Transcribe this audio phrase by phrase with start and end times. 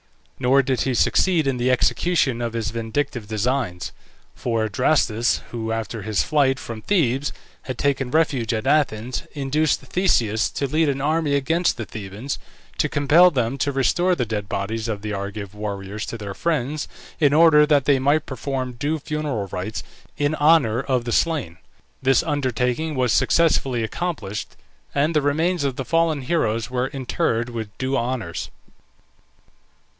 [0.39, 3.91] Nor did he succeed in the execution of his vindictive designs;
[4.33, 7.31] for Adrastus, who, after his flight from Thebes,
[7.61, 12.39] had taken refuge at Athens, induced Theseus to lead an army against the Thebans,
[12.79, 16.87] to compel them to restore the dead bodies of the Argive warriors to their friends,
[17.19, 19.83] in order that they might perform due funereal rites
[20.17, 21.59] in honour of the slain.
[22.01, 24.55] This undertaking was successfully accomplished,
[24.95, 28.49] and the remains of the fallen heroes were interred with due honours.